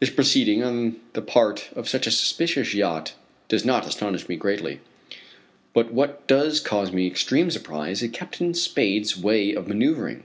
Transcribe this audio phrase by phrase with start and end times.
[0.00, 3.14] This proceeding on the part of such a suspicious yacht
[3.48, 4.80] does not astonish me greatly.
[5.72, 10.24] But what does cause me extreme surprise is Captain Spade's way of manoeuvring.